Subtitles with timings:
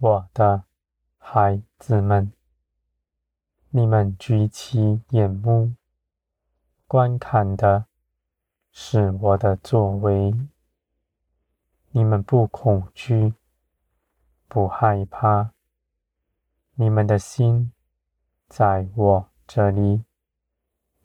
[0.00, 0.62] 我的
[1.18, 2.32] 孩子们，
[3.70, 5.74] 你们举起眼目，
[6.86, 7.86] 观看的
[8.70, 10.32] 是我的作为。
[11.90, 13.34] 你们不恐惧，
[14.46, 15.50] 不害怕，
[16.74, 17.72] 你们的心
[18.48, 20.04] 在我这里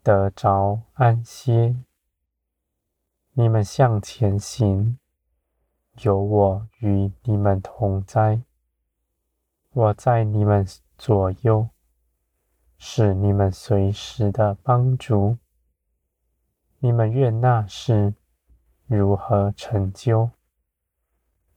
[0.04, 1.74] 得着安歇。
[3.32, 5.00] 你们向前行，
[6.02, 8.42] 有我与你们同在。
[9.76, 10.64] 我在你们
[10.96, 11.68] 左右，
[12.78, 15.38] 是你们随时的帮助。
[16.78, 18.14] 你们愿那事
[18.86, 20.30] 如何成就，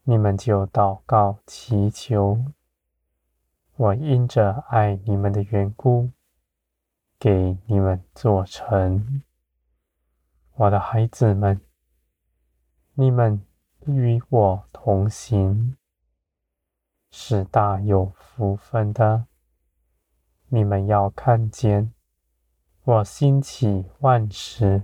[0.01, 2.43] 你们就祷告祈求。
[3.75, 6.09] 我因着爱你们的缘故，
[7.19, 9.21] 给你们做成。
[10.55, 11.61] 我的孩子们，
[12.95, 13.45] 你们
[13.85, 15.76] 与我同行。
[17.19, 19.25] 是大有福分的。
[20.49, 21.91] 你们要看见，
[22.83, 24.83] 我兴起万事，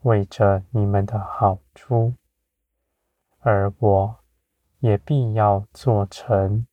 [0.00, 2.14] 为着你们的好处，
[3.40, 4.16] 而我
[4.78, 6.66] 也必要做成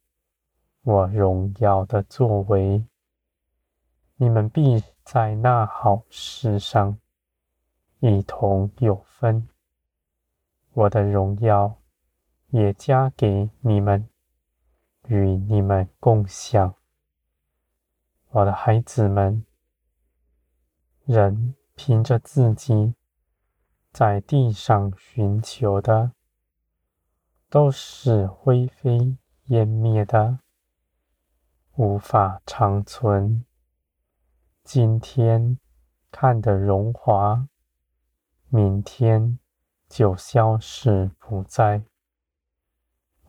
[0.82, 2.86] 我荣耀的作为。
[4.16, 6.98] 你们必在那好事上
[8.00, 9.50] 一同有分，
[10.72, 11.76] 我的荣耀
[12.48, 14.08] 也加给你们。
[15.08, 16.76] 与你们共享，
[18.30, 19.46] 我的孩子们。
[21.06, 22.94] 人凭着自己
[23.94, 26.12] 在地上寻求的，
[27.50, 29.16] 都是灰飞
[29.46, 30.40] 烟灭的，
[31.76, 33.46] 无法长存。
[34.66, 35.58] 今天
[36.12, 37.48] 看的荣华，
[38.50, 39.40] 明天
[39.88, 41.84] 就消失不在。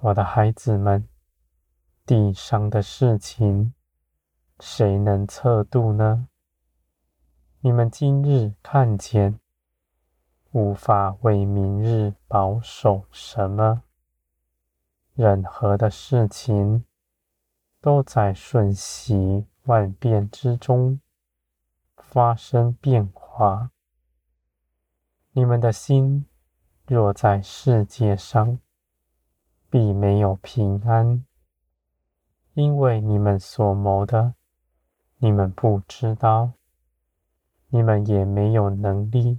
[0.01, 1.09] 我的孩子们。
[2.09, 3.75] 地上的事情，
[4.61, 6.27] 谁能测度呢？
[7.61, 9.39] 你们今日看见，
[10.53, 13.83] 无法为明日保守什么。
[15.13, 16.87] 任何的事情，
[17.83, 21.03] 都在瞬息万变之中
[21.99, 23.71] 发生变化。
[25.33, 26.25] 你们的心
[26.87, 28.59] 若在世界上，
[29.69, 31.28] 必没有平安。
[32.59, 34.35] 因为你们所谋的，
[35.19, 36.55] 你们不知道，
[37.69, 39.39] 你们也没有能力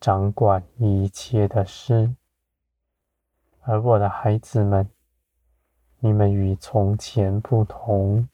[0.00, 2.16] 掌管一切的事。
[3.60, 4.90] 而我的孩子们，
[6.00, 8.28] 你们与从前不同，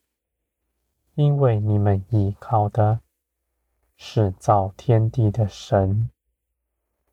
[1.15, 3.01] 因为你们依靠的
[3.95, 6.09] 是造天地的神，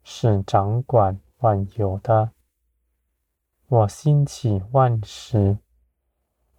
[0.01, 2.31] 是掌管万有的。
[3.67, 5.57] 我兴起万事。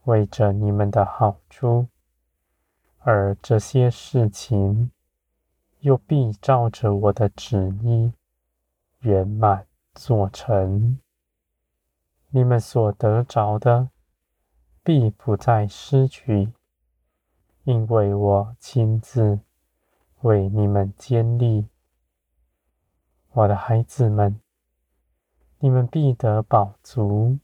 [0.04, 1.88] 为着你们的好处，
[2.98, 4.90] 而这些事情
[5.80, 8.12] 又必照着我的旨意
[9.00, 10.98] 圆满做成。
[12.30, 13.90] 你们所得着的，
[14.82, 16.52] 必不再失去，
[17.64, 19.40] 因为我亲自
[20.20, 21.66] 为你们建立。
[23.32, 24.40] 我的孩子们，
[25.58, 27.38] 你们必得饱足。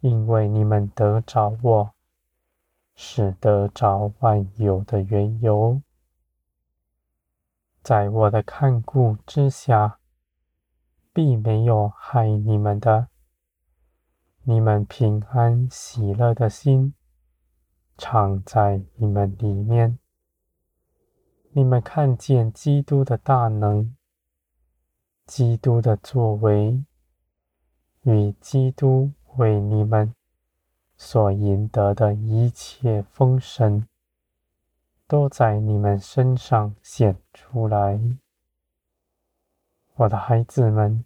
[0.00, 1.94] 因为你们得着我，
[2.94, 5.82] 是得着万有的缘由，
[7.82, 9.98] 在我的看顾之下，
[11.12, 13.08] 必没有害你们的。
[14.44, 16.94] 你们平安喜乐的心，
[17.96, 19.98] 常在你们里面。
[21.50, 23.96] 你们看见基督的大能，
[25.26, 26.84] 基督的作为，
[28.02, 29.12] 与基督。
[29.38, 30.12] 为你们
[30.96, 33.86] 所赢得的一切丰盛，
[35.06, 38.00] 都在你们身上显出来。
[39.94, 41.04] 我的孩子们，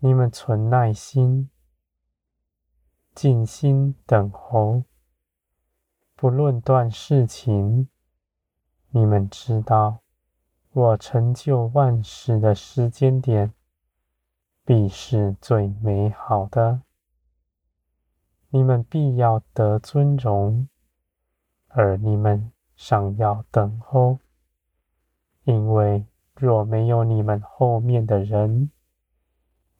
[0.00, 1.48] 你们存耐心，
[3.14, 4.82] 静心等候，
[6.16, 7.88] 不论断事情。
[8.90, 10.00] 你们知道，
[10.72, 13.54] 我成就万事的时间点，
[14.64, 16.82] 必是最美好的。
[18.54, 20.68] 你们必要得尊荣，
[21.68, 24.18] 而你们尚要等候，
[25.44, 26.04] 因为
[26.34, 28.70] 若没有你们后面的人，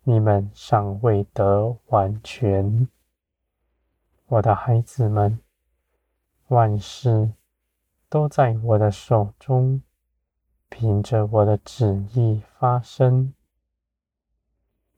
[0.04, 2.88] 你们尚未得完全。
[4.28, 5.38] 我的孩子们，
[6.48, 7.34] 万事
[8.08, 9.82] 都在我的手中，
[10.70, 13.34] 凭着我的旨意发生。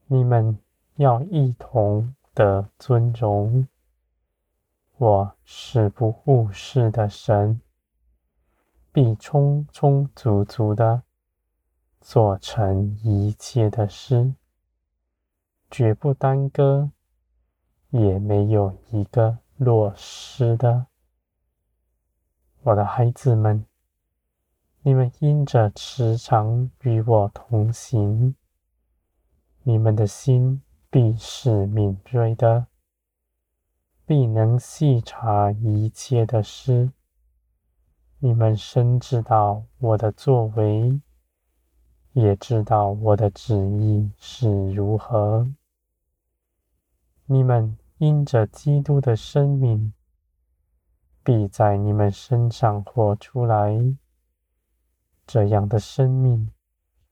[0.06, 0.60] 你们
[0.94, 3.66] 要一同的尊荣。
[4.96, 7.60] 我是不误事的神，
[8.92, 11.02] 必充充足足的
[12.00, 14.34] 做成一切的事，
[15.70, 16.90] 绝不耽搁，
[17.90, 20.86] 也没有一个落失的。
[22.62, 23.66] 我的孩子们，
[24.82, 28.36] 你们因着时常与我同行，
[29.64, 30.62] 你们的心
[30.94, 32.68] 必是敏锐的，
[34.06, 36.92] 必能细察一切的事。
[38.20, 41.00] 你们深知道我的作为，
[42.12, 45.52] 也知道我的旨意是如何。
[47.26, 49.92] 你们因着基督的生命，
[51.24, 53.96] 必在你们身上活出来。
[55.26, 56.52] 这样的生命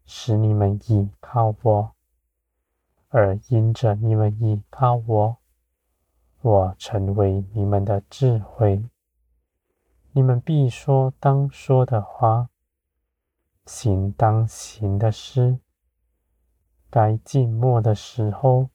[0.07, 1.93] 使你们倚靠我，
[3.15, 5.37] 而因着你们依靠我，
[6.41, 8.83] 我成为你们的智慧。
[10.13, 12.49] 你们必说当说的话，
[13.67, 15.59] 行当行的事。
[16.89, 18.71] 该静默的时候，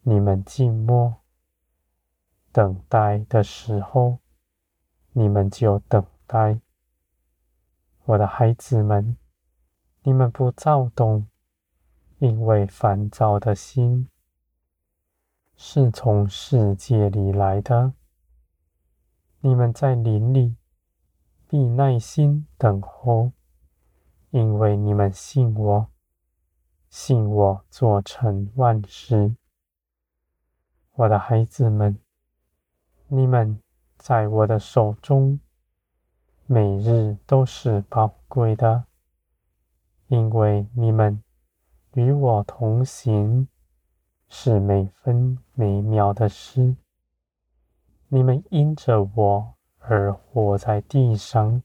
[0.00, 1.16] 你们静默；
[2.52, 4.20] 等待的时候，
[5.12, 6.58] 你们就等待。
[8.04, 9.18] 我的孩子们，
[10.04, 11.28] 你们不躁动，
[12.22, 14.08] 因为烦躁的心
[15.56, 17.94] 是从世界里来的。
[19.40, 20.54] 你们在林里
[21.48, 23.32] 必耐心等候，
[24.30, 25.88] 因为你们信我，
[26.88, 29.34] 信我做成万事。
[30.92, 31.98] 我的孩子们，
[33.08, 33.60] 你们
[33.98, 35.40] 在我的手中。
[36.46, 38.84] 每日都是宝贵的，
[40.06, 41.20] 因为你们
[41.94, 43.48] 与我同行，
[44.26, 46.76] 是每分每秒的事。
[48.08, 51.62] 你们因着我而活在地上，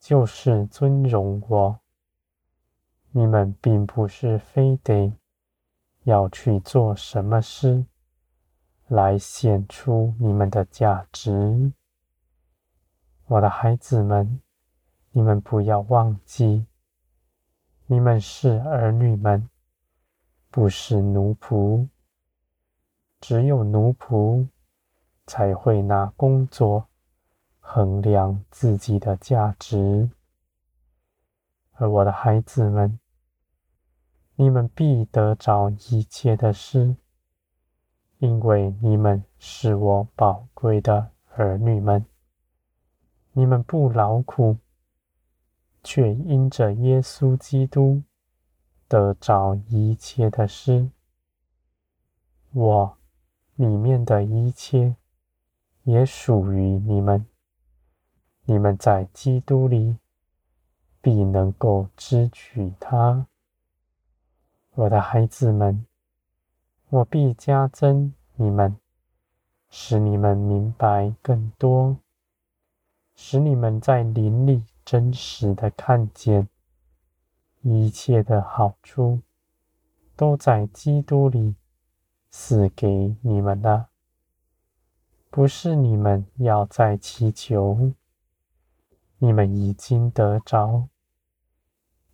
[0.00, 1.80] 就是尊荣我。
[3.12, 5.12] 你们并不是非得
[6.02, 7.86] 要去做什么事，
[8.88, 11.72] 来显出你们的价值。
[13.26, 14.40] 我的孩子们，
[15.12, 16.66] 你们不要忘记，
[17.88, 19.48] 你们是儿女们，
[20.50, 21.86] 不是奴仆。
[23.20, 24.48] 只有奴仆
[25.24, 26.88] 才会拿工作
[27.60, 30.10] 衡量自己的价值。
[31.74, 32.98] 而我的孩子们，
[34.34, 36.96] 你们必得着一切的事，
[38.18, 42.04] 因为你们是我宝贵的儿女们。
[43.30, 44.56] 你们不劳苦，
[45.88, 48.02] 却因着耶稣基督
[48.88, 50.90] 得着一切的事。
[52.52, 52.98] 我
[53.54, 54.96] 里面的一切
[55.84, 57.24] 也属于你们。
[58.46, 59.96] 你们在基督里
[61.00, 63.28] 必能够支取它。
[64.74, 65.86] 我的孩子们，
[66.88, 68.76] 我必加增你们，
[69.70, 71.98] 使你们明白更多。
[73.14, 76.48] 使你们在灵里真实的看见，
[77.62, 79.20] 一切的好处
[80.14, 81.56] 都在基督里
[82.30, 83.88] 赐给你们了。
[85.28, 87.92] 不是你们要再祈求，
[89.18, 90.88] 你们已经得着。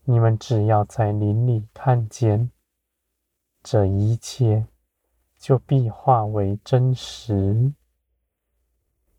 [0.05, 2.51] 你们只要在灵里看见，
[3.63, 4.67] 这一切
[5.39, 7.75] 就必化为真实。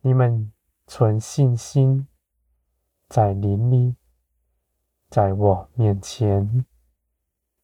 [0.01, 0.51] 你们。
[0.85, 2.07] 存信心，
[3.13, 3.95] 在林里，
[5.07, 6.65] 在我面前，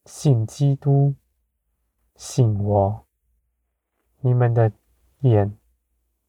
[0.05, 1.15] 信基督，
[2.15, 3.03] 信我，
[4.19, 4.71] 你们的
[5.21, 5.57] 眼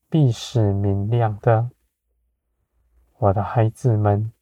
[0.08, 1.70] 必是明亮的。
[3.18, 4.32] 我的孩子们，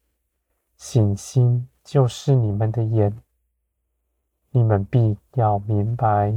[0.77, 3.21] 信心就是你们的眼，
[4.51, 6.33] 你们必要明白，